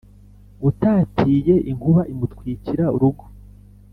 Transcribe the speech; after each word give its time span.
utatiye 0.69 1.55
inkuba 1.71 2.01
imutwikira 2.13 2.85
urugo, 2.95 3.25